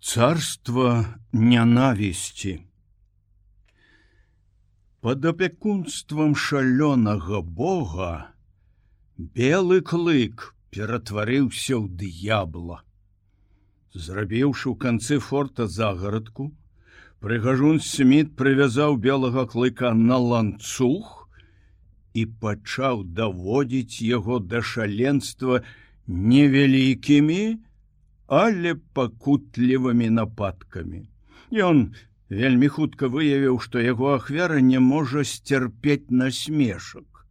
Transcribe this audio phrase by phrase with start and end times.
[0.00, 2.62] Царство нянавісці.
[5.02, 8.30] Пад апякунствам шалёнага Бога
[9.18, 12.86] белы клык ператварыўся ў д'ябла.
[13.90, 16.54] Зрабіўшы ў канцы форта загарадку,
[17.18, 21.26] прыгажун Сміт прывязаў белага клыка на ланцуг
[22.14, 25.66] і пачаў даводзіць яго да шаленства
[26.06, 27.66] невялікімі,
[28.28, 31.08] але пакутлівымі нападкамі.
[31.50, 31.94] Ён
[32.28, 37.24] вельмі хутка выявіў, што яго ахвяра не можа сцярпець насмешак.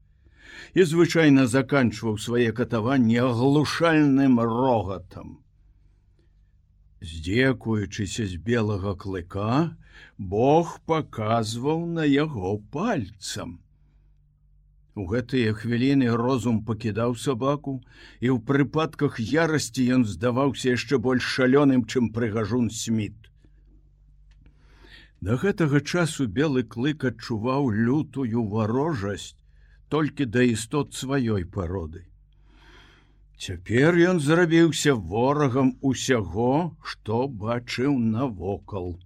[0.73, 5.38] І звычайна заканчваў свае катаванні аглушальным рогатам.
[7.02, 9.77] Здзекуючыся з белага клыка,
[10.18, 13.59] Бог паказваў на яго пальцам.
[14.97, 17.73] У гэтыя хвіліны розум пакідаў сабаку,
[18.25, 23.29] і ў прыпадках ярасці ён здаваўся яшчэ больш шалёным, чым прыгажун сміт.
[25.21, 29.35] Да гэтага часу белы клык адчуваў лютую варожасць
[29.93, 32.05] толькі да істот сваёй пароды.
[33.37, 38.98] Цяпер ён зрабіўся ворагам усяго, што бачыў навокал.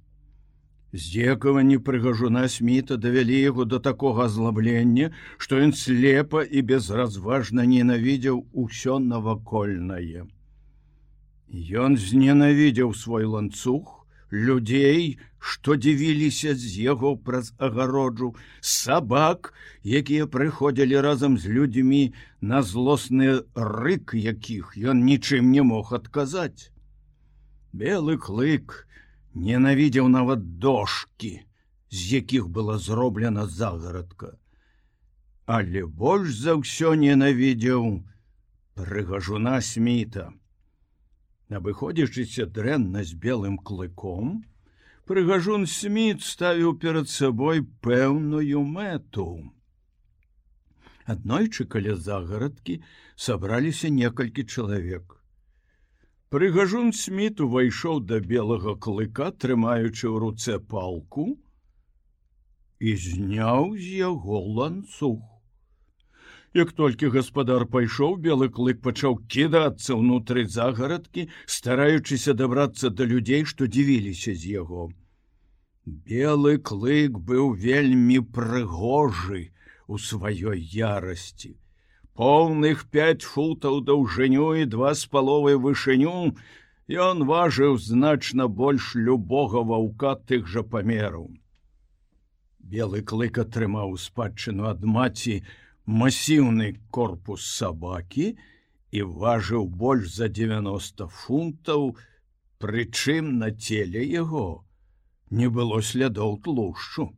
[0.93, 8.99] Здзекаванні прыгажуна сміта давялі яго да такога азлаблення, што ён слепа і безразважна ненавідзеў усё
[8.99, 10.27] навакольнае.
[11.51, 21.37] Ён зненавідзеў свой ланцуг, людзей, што дзівіліся з яго праз агароджу, сабак, якія прыходзілі разам
[21.37, 22.03] з людзьмі
[22.41, 26.71] на злосны рык, якіх ён нічым не мог адказаць.
[27.71, 28.87] Белы клык,
[29.33, 31.45] ненавідзеў нават дошки,
[31.89, 34.37] з якіх была зроблена загарадка.
[35.45, 38.03] Але больш за ўсё ненавідзеў
[38.75, 40.31] прыгажуна сміта.
[41.51, 44.43] Набыходзячыся дрэнна з белым клыком,
[45.05, 49.51] прыгажун сміт ставіў перад сабой пэўную мэту.
[51.03, 52.79] Аднойчы каля загарадкі
[53.15, 55.20] сабраліся некалькі чалавек.
[56.31, 61.25] Прыгажун сміт увайшоў да белага клыка, трымаючы ў руцэ палку
[62.79, 65.19] і зняў з яго ланцуг.
[66.55, 71.27] Як толькі гаспадар пайшоў, белы клык пачаў кідацца ўнутры загарадкі,
[71.57, 74.87] стараючыся дабрацца да людзей, што дзівіліся з яго.
[75.83, 79.49] Белы клык быў вельмі прыгожы
[79.91, 81.57] у сваёй ярасці
[82.19, 86.35] поўных 5 футаў даўжыню і два з паловай вышыню,
[86.91, 91.29] ён важыў значна больш любога ваўка тых жа памераў.
[92.59, 95.41] Белы клык атрымаў спадчыну ад маці
[95.85, 98.35] масіўны корпус сабакі
[98.91, 101.95] і важыў больш за 90 фунтаў,
[102.59, 104.63] прычым на целе яго
[105.31, 107.09] не было слядоў тлушчу.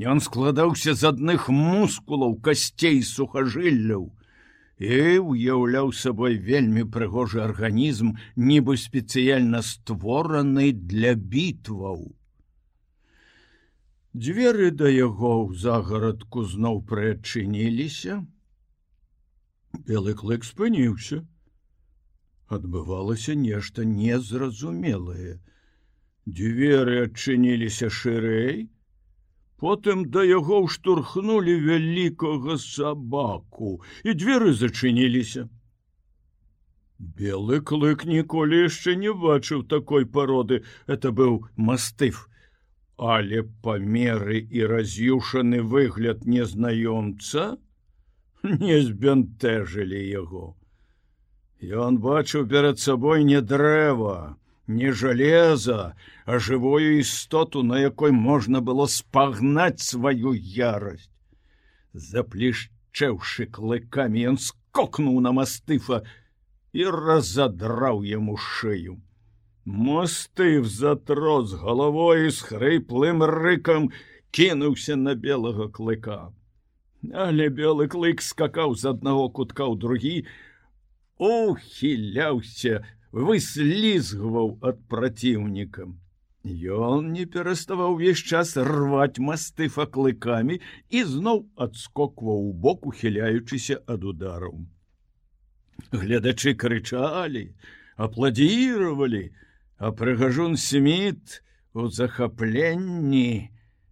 [0.00, 4.06] Ён складаўся з адных мускулаў касцей сухажылляў,
[4.80, 12.16] і уяўляў сабой вельмі прыгожы арганізм, нібы спецыяльна створаны для бітваў.
[14.16, 18.24] Дзверы да яго ў загарадку зноў прыадчыніліся.
[19.84, 21.20] Белы клык спыніўся.
[22.48, 25.38] Адбывалася нешта незразумелае.
[26.24, 28.70] Дзверы адчыніліся шырэй,
[29.60, 33.72] Потым да яго штурхнули вялікага сабаку,
[34.04, 35.48] і дзверы зачыніліся.
[37.18, 42.24] Белы клык ніколі яшчэ не бачыў такой пароды, это быў мастыф,
[42.96, 47.56] але памеры і раз'юшаны выгляд незнаёмца
[48.42, 50.56] не збянтэжылі яго.
[51.60, 54.36] Ён бачыў перад сабой не дрэва,
[54.76, 55.94] не жалеза,
[56.24, 61.10] а жывую істоту, на якой можна было спагнаць сваю ярасць.
[61.92, 66.02] Заплішчэўшы клыкамі, ён скокнуў на мастыфа
[66.72, 69.00] і разадраў яму шыю.
[69.64, 73.90] Мастыв затрос галавой з хрыплым рыкам
[74.30, 76.32] кінуўся на белага клыка.
[77.12, 80.16] Але белы клык скакаў з аднаго кутка ў другі,
[81.18, 85.88] ухіляўся, выслізгваў ад праціўніка.
[86.44, 94.04] Ён не пераставаў увесь час рваць масты факлыкамі і зноў адскокваў у бок ухіляючыся ад
[94.04, 94.56] удараў.
[95.92, 97.52] Гледачы крычалі,
[97.96, 99.22] апладзіравалі,
[99.76, 101.42] а прыгажун сміт
[101.74, 103.50] у захапленні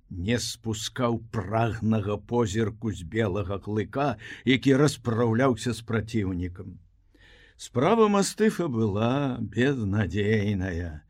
[0.08, 6.78] не спускаў прагнага позірку з белага клыка, які распраўляўся з праціўнікам.
[7.58, 11.02] Справа мастыфа была безнадзейная.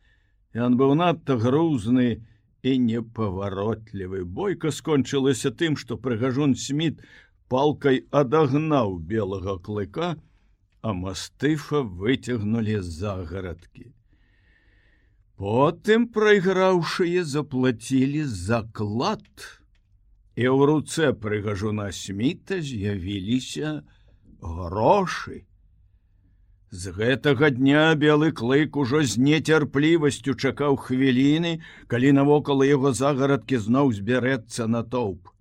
[0.56, 2.24] Ён быў надта грузны
[2.64, 4.24] і непаваротлівы.
[4.24, 7.04] Бойка скончылася тым, што прыгажун сміт
[7.52, 10.16] палкай адагнаў белага клыка,
[10.80, 13.92] а мастыфа выцягнулі загарадкі.
[15.36, 19.28] Потым прайграўшыя заплацілі заклад,
[20.32, 23.84] і ў руцэ прыгажуна сміта з'явіліся
[24.40, 25.44] грошы.
[26.70, 33.92] З гэтага дня белы клык ужо з нецярплівасцю чакаў хвіліны, калі навокал яго загарадкі зноў
[33.96, 35.32] збярэцца на тоўп.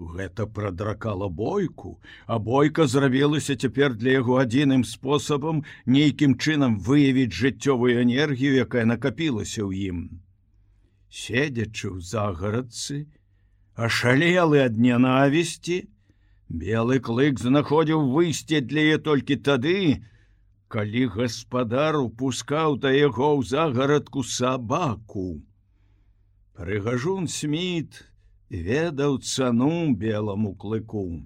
[0.00, 8.00] Гэта прадракала бойку, а бойка зрабілася цяпер для яго адзіным спосабам нейкім чынам выявіць жыццёвую
[8.00, 10.20] энергію, якая накапілася ў ім.
[11.12, 13.04] Седзячы ў загарадцы,
[13.76, 15.84] ашалелы ад нянавісці,
[16.48, 20.04] белы клык знаходзіў выйсце для яе толькі тады,
[20.68, 25.28] калі гаспадар упускаў да яго ў загарадку сабаку.
[26.58, 28.02] Прыгажун сміт
[28.50, 31.22] ведаў цану белому клыку.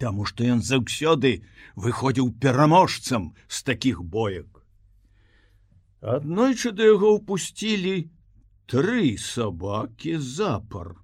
[0.00, 1.44] Таму што ён заўсёды
[1.76, 4.48] выходзіў пераможцам з такіх боек.
[6.00, 7.94] Аднойчы да яго ўпусцілі
[8.66, 10.96] тры сабакі запар.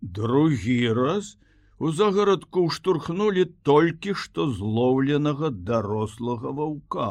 [0.00, 1.36] Другі раз,
[1.78, 7.10] У загарадку штурхнули толькі што злоўленага дарослага ваўка.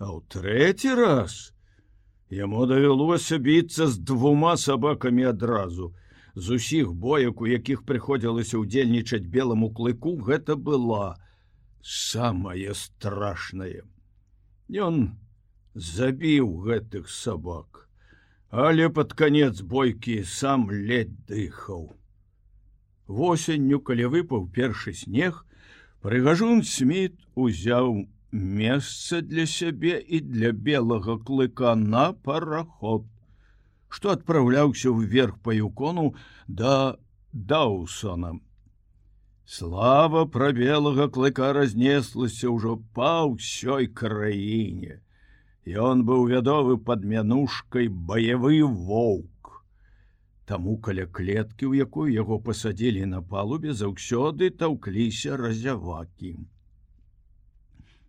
[0.00, 1.52] А ў трэці раз
[2.32, 5.92] яму давялося біцца з двума сабакамі адразу.
[6.34, 11.20] З усіх боек, у якіх прыходзілася ўдзельнічаць белому клыку, гэта была
[11.84, 13.84] самае страшнае.
[14.72, 15.20] Ён
[15.74, 17.84] забіў гэтых сабак,
[18.48, 21.92] але пад канец бойкі сам ледь дыхаў.
[23.12, 25.44] Восенню, калі выпаў першы снег,
[26.04, 33.04] прыгажун сміт узяў месца для сябе і для белага клыка на параход,
[33.92, 36.14] што адпраўляўся ўверх па юкону
[36.48, 36.96] да
[37.32, 38.32] Даўсона.
[39.44, 45.02] Слава пра белага клыка разнеслася ўжо па ўсёй краіне.
[45.68, 49.31] Ён быў вядовы пад мянушкай баявы воўк.
[50.44, 56.34] Таму каля клеткі, у якую яго пасадзілі на палубе, заўсёды таўкліся разявакі.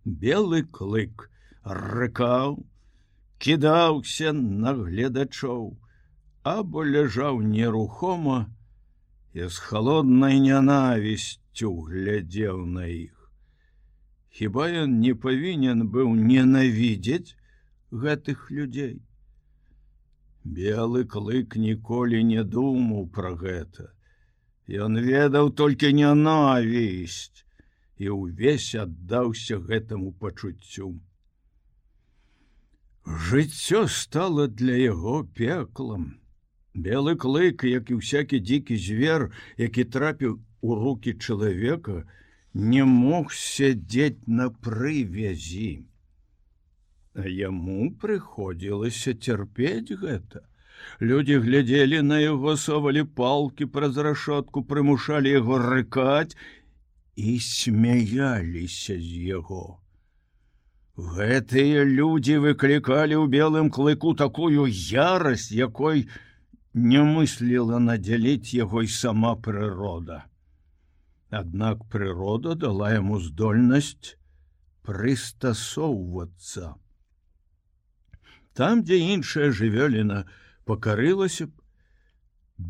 [0.06, 1.30] Белы клык
[1.64, 2.58] рыкаў,
[3.38, 5.78] кідаўся на гледачоў,
[6.44, 8.40] або ляжаў нерухома
[9.34, 13.16] і з холоднай нянавісцю глядзеў на іх.
[14.34, 17.38] Хіба ён не павінен быў ненавідзець
[17.94, 19.02] гэтых людзей.
[20.44, 23.92] Белы клык ніколі не думаў пра гэта.
[24.68, 27.48] Ён ведаў толькі нянавісць
[27.98, 31.00] і ўвесь аддаўся гэтаму пачуццю.
[33.06, 36.20] Жыццё стало для яго пеклам.
[36.74, 42.04] Белы клык, як і всякі дзікі звер, які трапіў у руки чалавека,
[42.54, 45.88] не мог сядзець на прывязі
[47.16, 50.42] яму прыходзілася цярпець гэта.
[51.02, 56.36] Людзі глядзелі на яго совалі палкі праз рашотку, прымушалі яго рыкаць
[57.16, 59.80] і смяяліся з яго.
[60.98, 66.10] Гэтыя людзі выклікалі ў белым клыку такую ярасць, якой
[66.74, 70.26] не мысліла надзяліць яго і сама прырода.
[71.30, 74.18] Аднак прырода дала яму здольнасць
[74.86, 76.83] прыстасоўвацца
[78.54, 80.24] там дзе іншая жывёліна
[80.70, 81.54] пакарылася б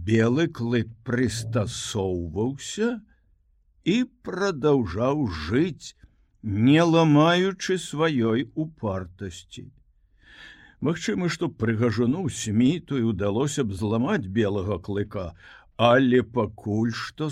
[0.09, 2.89] белы клык прыстасоўваўся
[3.83, 3.95] і
[4.27, 5.95] прадаўжаў жыць
[6.43, 9.65] не ламаючы сваёй упартасці
[10.83, 15.27] Магчыма што прыгажуну сміту і удалося б зламаць белага клыка
[15.91, 17.29] але пакуль што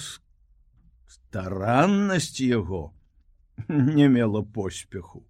[1.16, 2.84] стараннасць яго
[3.98, 5.24] не мела поспеху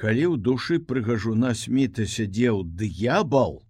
[0.00, 3.60] калі ў душы прыгажуна сміта сядзеў д'ябал,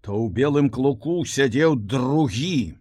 [0.00, 2.78] то ў белым клуку сядзеў другі,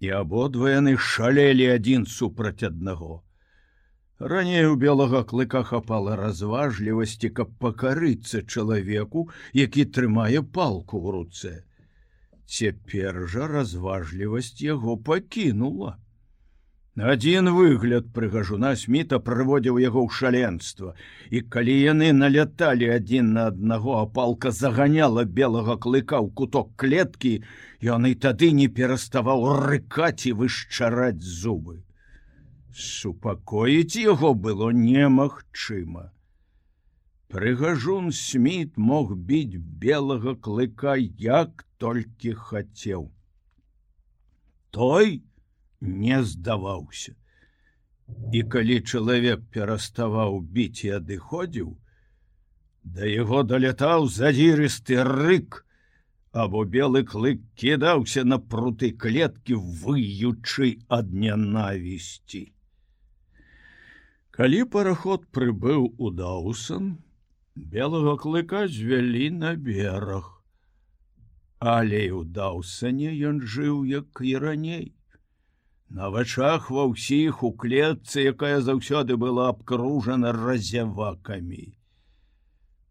[0.00, 3.18] і абодва яны шалелі адзін супраць аднаго.
[4.20, 9.26] Раней у белага клыка хапала разважлівасці, каб пакарыцца чалавеку,
[9.56, 11.52] які трымае палку ў руцэ.
[12.46, 15.96] Цяпер жа разважлівасць яго пакінула.
[17.00, 20.90] Адзін выгляд прыгажуна сміта прыводзіў яго ў шаленства,
[21.32, 27.40] і калі яны наляталі адзін на аднаго апалка заганяла белага клыка ў куток клеткі,
[27.80, 31.80] ён і тады не пераставаў рыкаць і вышчараць зубы.
[32.76, 36.12] Супакоіць яго было немагчыма.
[37.32, 43.08] Прыгажун сміт мог біць белага клыка як толькі хацеў.
[44.70, 45.22] Той
[45.80, 47.14] не здаваўся.
[48.32, 51.74] І калі чалавек пераставаў біць і адыходзіў,
[52.84, 55.64] да яго далятаў задзірысты рык,
[56.32, 62.42] або белы клык кідаўся на пруты клеткі выючы ад нянавісці.
[64.30, 66.98] Калі параход прыбыў у Даусан,
[67.54, 70.30] белага клыка звялі на бераг.
[71.58, 74.86] Але ў Даўсане ён жыў як і раней.
[75.90, 81.74] На вачах ва ўсіх у клетцы, якая заўсёды была абкружана разявакамі.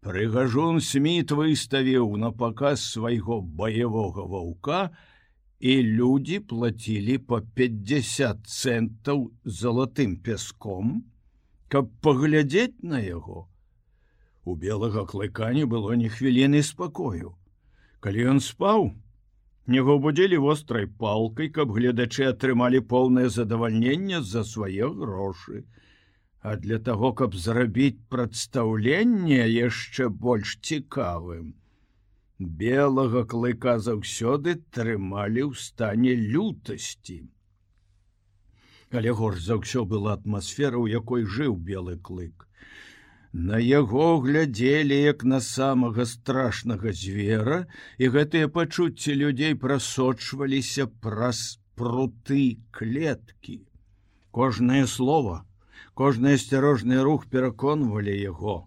[0.04, 4.80] Прыгажун сміт выставіў на паказ свайго баявога ваўка,
[5.60, 11.04] і людзі плацілі по 50 цэнтаў залатым пяском,
[11.68, 13.48] каб паглядзець на яго.
[14.44, 17.36] У белага клыка не было ні хвіліны спакою.
[18.00, 18.92] Калі ён спаў,
[19.70, 25.62] Яго будзілі вострай палкай, каб гледачы атрымалі поўнае задавальненне за свае грошы.
[26.42, 31.54] А для таго, каб зрабіць прадстаўленне яшчэ больш цікавым.
[32.40, 37.20] Белага клыка заўсёды трымалі ў стане лютасці.
[38.90, 42.48] Але горш за ўсё была атмасфера, у якой жыў белы клык.
[43.32, 47.66] На яго глядзелі як на самага страшнага звера,
[47.98, 53.62] і гэтыя пачуцці людзей прасочваліся праз пруты клеткі.
[54.34, 55.46] Кожнае слово,
[55.94, 58.66] кожны асцярожны рух пераконвалі яго.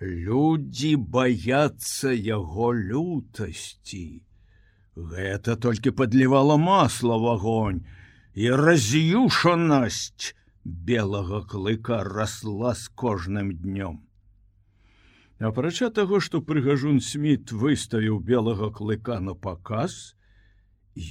[0.00, 4.22] Людзі баяцца яго лютасці.
[4.94, 7.82] Гэта толькі падлівала масла в агонь
[8.34, 10.37] і раз'юшанасць
[10.68, 14.04] белага клыка расла з кожным днём.
[15.38, 20.14] Апрача таго, што прыгажун сміт выставіў белага клыка на паказ,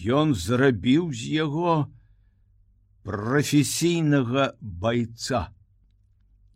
[0.05, 1.87] ён зрабіў з яго
[3.07, 5.47] прафесійнага байца.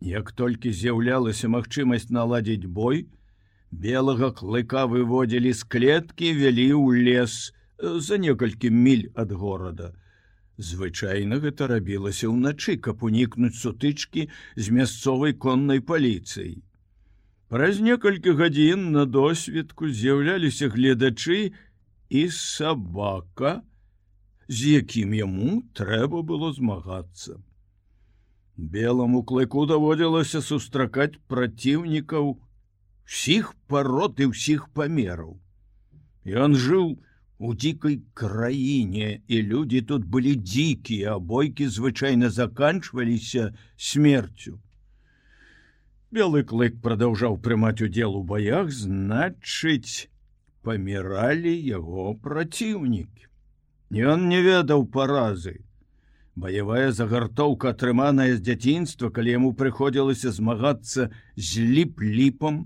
[0.04, 3.08] Як толькі з'яўлялася магчымасць наладзіць бой,
[3.72, 9.94] белага клыка выводзілі з клеткі, вялі ў лес за некалькі міль ад горада.
[10.58, 16.60] Звычайна гэта рабілася ўначы, каб унікнуць сутычкі з мясцовай коннай паліцыяй.
[17.48, 21.52] Праз некалькі гадзін на досведку з'яўляліся гледачы
[22.08, 23.62] і сабака,
[24.48, 27.40] з якім яму трэба было змагацца.
[28.56, 32.36] Белому клыку даводзілася сустракаць праціўнікаў
[33.08, 35.40] сіх парод і ўсіх памераў.
[36.28, 37.11] Ён жыў, у
[37.50, 43.46] дзікай краіне і людзі тут былі дзікія бойкі звычайна заканчваліся
[43.88, 44.54] смерцю
[46.14, 50.06] белы клык продолжаў прымаць удзел у баях значыць
[50.62, 55.58] паміралі яго праціўнікі ён не ведаў паразы
[56.46, 61.10] баявая загартоўка атрыманая з дзяцінства калі яму прыходзілася змагацца
[61.50, 62.64] з ліп-ліпам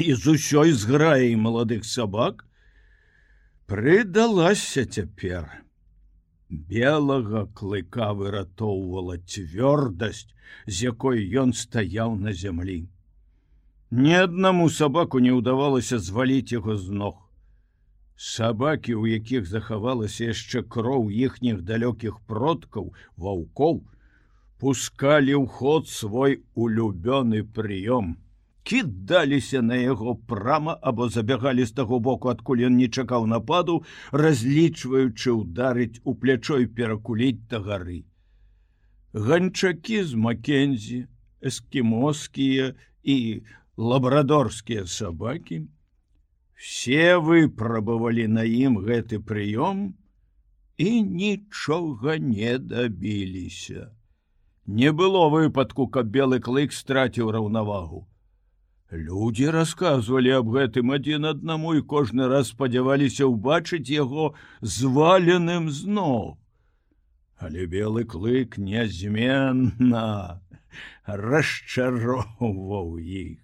[0.00, 2.46] і з усёй зграі маладых сабак
[3.66, 5.46] прыдалася цяпер.
[6.48, 10.30] Белага клыка выратоўвала цвёрдасць,
[10.66, 12.86] з якой ён стаяў на зямлі.
[13.90, 17.16] Ні аднаму сабаку не ўдавалася зваліць яго з ног.
[18.16, 23.82] Сабакі, у якіх захавалася яшчэ кроў іхніх далёкіх продкаў, ваўкоў,
[24.62, 28.14] пускалі ў ход свой улюбёны прыём
[28.66, 33.76] кідаліся на яго прама або забягалі з таго боку, адкуль ён не чакаў нападу,
[34.10, 38.02] разлічваючы ўдарыць у плячо і перакуліць да гары.
[39.14, 40.98] Ганчакі з Макензі,
[41.40, 42.74] эскімоскія
[43.06, 43.16] і
[43.76, 45.62] лабрадорскія сабакі,
[46.56, 49.94] все выпрабавалі на ім гэты прыём
[50.76, 53.94] і нічога не дабіліся.
[54.66, 58.04] Не было выпадку, каб белы клык страціў раўнавагу.
[58.92, 66.38] Людзі расказвалі аб гэтым адзін аднаму і кожны раз спадзяваліся ўбачыць яго зваленым зноў.
[67.42, 70.38] Але белы клык нязменна
[71.06, 73.42] расчароўваў іх.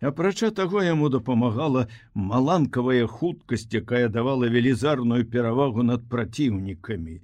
[0.00, 7.18] Апрача таго яму дапамагала маланкавая хуткасць, якая давала велізарную перавагу над праціўнікамі.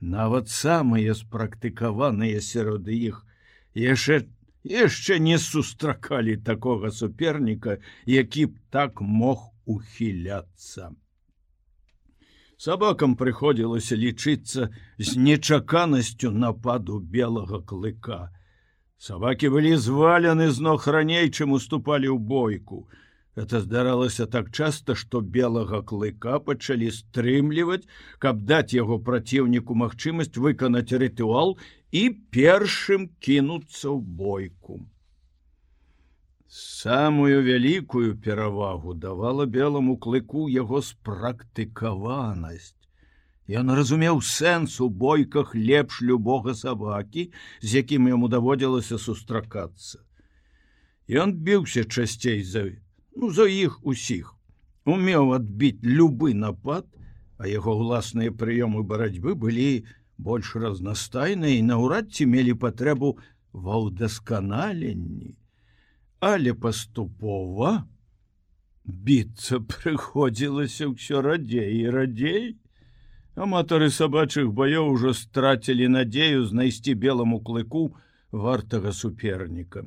[0.00, 3.24] Нават самыя спрактыкаваныя сярод іх
[3.74, 4.28] яшчэ
[4.64, 10.92] яшчэ не сустракалі такога суперніка, які б так мог ухіляцца.
[12.56, 18.32] Сабакам прыходзілася лічыцца з нечаканасцю нападу белага клыка.
[18.96, 22.88] Сабакі былі звалены з ног раней, чым уступалі ў бойку.
[23.34, 27.82] Это здаралася так часта, што белага клыка пачалі стрымліваць,
[28.22, 31.56] каб даць яго праціўніку магчымасць выканаць рытуал
[31.90, 34.78] і першым кінуцца ў бойку.
[36.46, 42.78] Самую вялікую перавагу давала белому клыку яго спрактыкаванасць.
[43.50, 47.26] Ён разумеў сэнс у бойках лепш любога сабакі,
[47.60, 49.98] з якім яму даводзілася сустракацца.
[51.10, 52.62] Ён біўся часцей за
[53.16, 54.34] ну, за іх усіх,
[54.84, 56.86] умеў адбіць любы напад,
[57.38, 59.86] а яго ўласныя прыёмы барацьбы былі
[60.18, 63.16] больш разнастайныя і наўрад ці мелі патрэбу
[63.52, 65.34] ва ўдасканаленні,
[66.20, 67.86] але паступова
[68.84, 72.44] біцца прыходзілася ўсё радзей і радзей,
[73.34, 77.82] Аматары сабачых баёў ужо страцілі надзею знайсці белому клыку
[78.30, 79.82] вартага суперніка.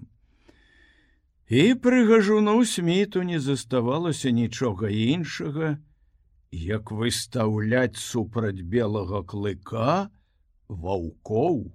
[1.49, 5.77] І прыгажуну сміту не заставалася нічога іншага,
[6.51, 10.11] як выстаўляць супраць белага клыка
[10.67, 11.71] ваўкоў.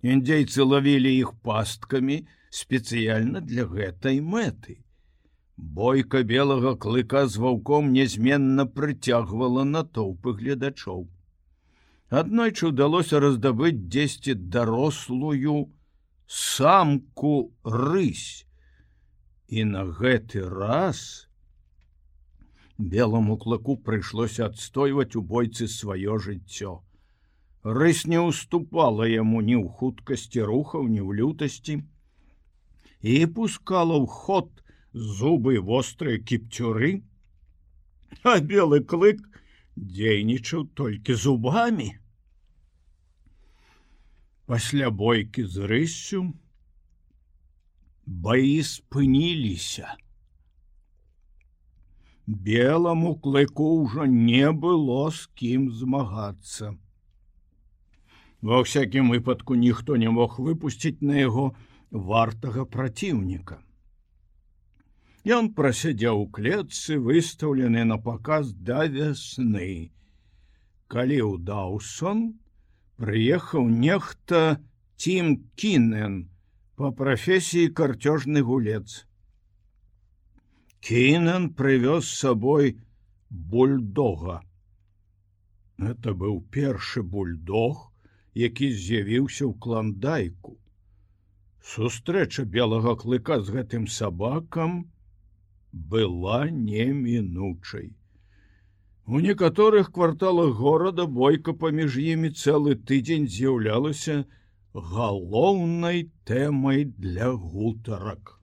[0.00, 4.80] Індзейцы лавілі іх пасткамі спецыяльна для гэтай мэты.
[5.56, 11.04] Бойка белага клыка з ваўком нязменна прыцягвала натоўпы гледачоў.
[12.08, 15.68] Аднойчы ўдалося раздабыць дзесьці дарослую
[16.24, 18.45] самку рысь.
[19.48, 21.28] І на гэты раз
[22.78, 26.82] белому клыку прыйшлося адстойваць у бойцы сваё жыццё.
[27.62, 31.82] Рысь не уступала яму ні ў хуткасці рухаў, ні ў лютасці
[33.06, 34.50] і пускала ў ход,
[34.92, 37.02] зубы вострыя кіпцюры,
[38.24, 39.22] а белы клык
[39.76, 41.90] дзейнічаў толькі зубамі.
[44.46, 46.22] Пасля бойкі з рыссю
[48.06, 49.96] баі спыніліся.
[52.26, 56.74] Белому клыку ўжо не было з кім змагацца.
[58.42, 61.54] Ва всякім выпадку ніхто не мог выпусціць на яго
[61.90, 63.58] вартага праціўніка.
[65.26, 69.90] Ён прасядзеў у клетцы, выстаўлены на паказ да вясны.
[70.86, 72.38] Калі ў Даўсон
[73.02, 74.62] прыехаў нехта
[74.94, 76.30] Тім Кінен
[76.76, 79.06] по прафесіі карцёжны гулец.
[80.80, 82.76] Кінен прывёз з сабой
[83.30, 84.42] бульдога.
[85.78, 87.80] Это быў першы бульдог,
[88.34, 90.56] які з'явіўся ў кландайку.
[91.64, 94.84] Сустрэча белага клыка з гэтым сабакам,
[95.72, 97.96] была немінучай.
[99.06, 104.24] У некаторых кварталах горада бойка паміж імі цэлы тыдзень з'яўлялася
[104.76, 108.35] галоўнай тэмай для гутарак.